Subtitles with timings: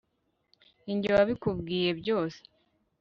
[0.83, 2.39] Ninjye wabikubwiye byose